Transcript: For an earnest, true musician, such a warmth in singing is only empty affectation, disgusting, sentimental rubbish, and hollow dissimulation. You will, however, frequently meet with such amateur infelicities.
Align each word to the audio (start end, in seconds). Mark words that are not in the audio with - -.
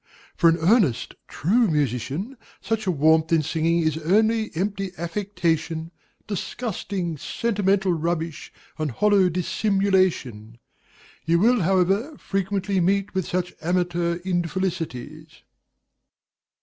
For 0.35 0.49
an 0.49 0.57
earnest, 0.57 1.13
true 1.27 1.67
musician, 1.67 2.35
such 2.59 2.87
a 2.87 2.91
warmth 2.91 3.31
in 3.31 3.43
singing 3.43 3.81
is 3.83 3.99
only 3.99 4.49
empty 4.55 4.91
affectation, 4.97 5.91
disgusting, 6.25 7.17
sentimental 7.17 7.93
rubbish, 7.93 8.51
and 8.79 8.89
hollow 8.89 9.29
dissimulation. 9.29 10.57
You 11.25 11.37
will, 11.37 11.61
however, 11.61 12.17
frequently 12.17 12.79
meet 12.79 13.13
with 13.13 13.27
such 13.27 13.53
amateur 13.61 14.17
infelicities. 14.25 15.43